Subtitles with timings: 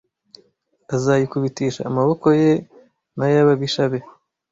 [0.95, 2.51] azayikubitisha amaboko ye
[3.17, 3.99] nayababisha be